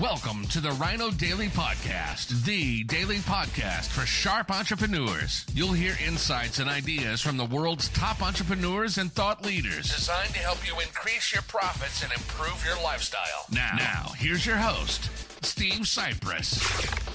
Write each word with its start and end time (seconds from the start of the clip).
Welcome 0.00 0.44
to 0.48 0.60
the 0.60 0.72
Rhino 0.72 1.10
Daily 1.10 1.46
Podcast, 1.48 2.44
the 2.44 2.84
daily 2.84 3.16
podcast 3.16 3.86
for 3.86 4.04
sharp 4.04 4.50
entrepreneurs. 4.50 5.46
You'll 5.54 5.72
hear 5.72 5.96
insights 6.06 6.58
and 6.58 6.68
ideas 6.68 7.22
from 7.22 7.38
the 7.38 7.46
world's 7.46 7.88
top 7.90 8.20
entrepreneurs 8.20 8.98
and 8.98 9.10
thought 9.10 9.46
leaders, 9.46 9.94
designed 9.94 10.34
to 10.34 10.40
help 10.40 10.66
you 10.66 10.78
increase 10.80 11.32
your 11.32 11.42
profits 11.44 12.02
and 12.02 12.12
improve 12.12 12.62
your 12.66 12.76
lifestyle. 12.82 13.46
Now, 13.50 13.72
now 13.78 14.12
here's 14.18 14.44
your 14.44 14.56
host, 14.56 15.08
Steve 15.42 15.84
Sipress. 15.84 17.14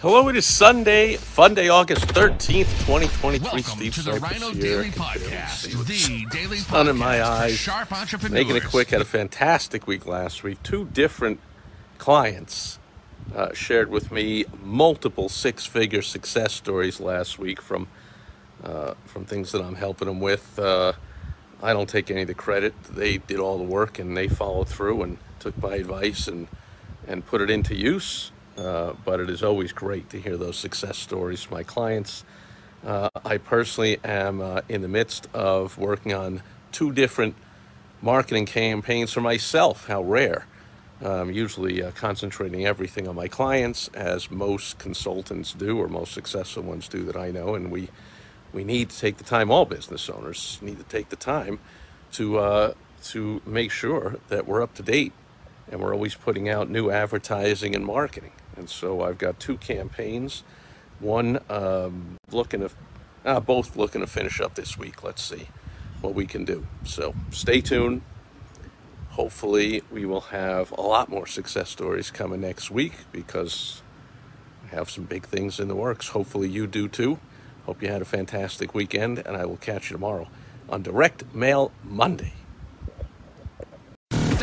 Hello, 0.00 0.28
it 0.28 0.36
is 0.36 0.44
Sunday, 0.46 1.16
Fun 1.16 1.54
Day, 1.54 1.70
August 1.70 2.06
13th, 2.08 2.68
2023. 2.86 3.40
Welcome 3.40 3.62
Steve 3.62 3.94
to 3.94 4.02
the 4.02 4.10
Sipress 4.12 4.22
Rhino 4.22 4.50
here. 4.50 4.62
Daily 4.62 4.88
I 4.88 4.90
can 4.90 5.20
barely 5.20 5.30
Podcast, 5.30 5.86
see 5.86 6.24
the 6.24 6.30
daily 6.30 6.58
sun 6.58 6.86
podcast 6.86 6.90
in 6.90 6.96
my 6.98 7.16
for 7.18 7.24
eyes. 7.24 7.56
sharp 7.56 7.92
entrepreneurs. 7.92 8.46
Making 8.46 8.56
it 8.56 8.64
quick, 8.66 8.90
had 8.90 9.00
a 9.00 9.06
fantastic 9.06 9.86
week 9.86 10.06
last 10.06 10.42
week. 10.42 10.62
Two 10.62 10.84
different 10.92 11.40
clients 11.98 12.78
uh, 13.34 13.52
shared 13.52 13.90
with 13.90 14.10
me 14.10 14.44
multiple 14.62 15.28
six-figure 15.28 16.02
success 16.02 16.52
stories 16.54 17.00
last 17.00 17.38
week 17.38 17.60
from 17.60 17.88
uh, 18.64 18.94
from 19.04 19.24
things 19.24 19.52
that 19.52 19.62
I'm 19.62 19.76
helping 19.76 20.08
them 20.08 20.20
with. 20.20 20.58
Uh, 20.58 20.94
I 21.62 21.72
don't 21.72 21.88
take 21.88 22.10
any 22.10 22.22
of 22.22 22.28
the 22.28 22.34
credit. 22.34 22.74
They 22.84 23.18
did 23.18 23.38
all 23.38 23.56
the 23.58 23.64
work 23.64 23.98
and 23.98 24.16
they 24.16 24.28
followed 24.28 24.68
through 24.68 25.02
and 25.02 25.18
took 25.38 25.60
my 25.62 25.76
advice 25.76 26.26
and 26.26 26.48
and 27.06 27.24
put 27.24 27.40
it 27.40 27.50
into 27.50 27.74
use. 27.74 28.32
Uh, 28.56 28.94
but 29.04 29.20
it 29.20 29.30
is 29.30 29.42
always 29.42 29.72
great 29.72 30.10
to 30.10 30.20
hear 30.20 30.36
those 30.36 30.56
success 30.56 30.98
stories 30.98 31.44
from 31.44 31.56
my 31.56 31.62
clients. 31.62 32.24
Uh, 32.84 33.08
I 33.24 33.38
personally 33.38 33.98
am 34.04 34.40
uh, 34.40 34.62
in 34.68 34.82
the 34.82 34.88
midst 34.88 35.28
of 35.32 35.78
working 35.78 36.12
on 36.12 36.42
two 36.72 36.92
different 36.92 37.34
marketing 38.02 38.46
campaigns 38.46 39.12
for 39.12 39.20
myself. 39.20 39.86
How 39.86 40.02
rare. 40.02 40.46
I'm 41.00 41.30
usually 41.30 41.82
uh, 41.82 41.92
concentrating 41.92 42.66
everything 42.66 43.06
on 43.06 43.14
my 43.14 43.28
clients, 43.28 43.88
as 43.94 44.30
most 44.30 44.78
consultants 44.78 45.52
do, 45.52 45.78
or 45.78 45.88
most 45.88 46.12
successful 46.12 46.64
ones 46.64 46.88
do 46.88 47.04
that 47.04 47.16
I 47.16 47.30
know. 47.30 47.54
And 47.54 47.70
we, 47.70 47.88
we 48.52 48.64
need 48.64 48.90
to 48.90 48.98
take 48.98 49.16
the 49.18 49.24
time, 49.24 49.50
all 49.50 49.64
business 49.64 50.10
owners 50.10 50.58
need 50.60 50.78
to 50.78 50.84
take 50.84 51.10
the 51.10 51.16
time 51.16 51.60
to, 52.12 52.38
uh, 52.38 52.74
to 53.04 53.40
make 53.46 53.70
sure 53.70 54.16
that 54.28 54.46
we're 54.46 54.62
up 54.62 54.74
to 54.74 54.82
date 54.82 55.12
and 55.70 55.80
we're 55.80 55.94
always 55.94 56.14
putting 56.14 56.48
out 56.48 56.68
new 56.68 56.90
advertising 56.90 57.74
and 57.74 57.84
marketing. 57.84 58.32
And 58.56 58.68
so 58.68 59.02
I've 59.02 59.18
got 59.18 59.38
two 59.38 59.56
campaigns. 59.58 60.42
One 60.98 61.38
um, 61.48 62.16
looking 62.32 62.60
to, 62.60 62.70
uh, 63.24 63.40
both 63.40 63.76
looking 63.76 64.00
to 64.00 64.06
finish 64.06 64.40
up 64.40 64.54
this 64.54 64.76
week. 64.76 65.04
Let's 65.04 65.22
see 65.22 65.48
what 66.00 66.14
we 66.14 66.26
can 66.26 66.44
do. 66.44 66.66
So 66.84 67.14
stay 67.30 67.60
tuned. 67.60 68.02
Hopefully, 69.18 69.82
we 69.90 70.06
will 70.06 70.20
have 70.20 70.70
a 70.70 70.80
lot 70.80 71.08
more 71.08 71.26
success 71.26 71.68
stories 71.70 72.08
coming 72.08 72.40
next 72.40 72.70
week 72.70 72.92
because 73.10 73.82
I 74.62 74.76
have 74.76 74.88
some 74.88 75.06
big 75.06 75.26
things 75.26 75.58
in 75.58 75.66
the 75.66 75.74
works. 75.74 76.10
Hopefully, 76.10 76.48
you 76.48 76.68
do 76.68 76.86
too. 76.86 77.18
Hope 77.66 77.82
you 77.82 77.88
had 77.88 78.00
a 78.00 78.04
fantastic 78.04 78.76
weekend, 78.76 79.18
and 79.18 79.36
I 79.36 79.44
will 79.44 79.56
catch 79.56 79.90
you 79.90 79.96
tomorrow 79.96 80.28
on 80.68 80.84
Direct 80.84 81.34
Mail 81.34 81.72
Monday. 81.82 82.34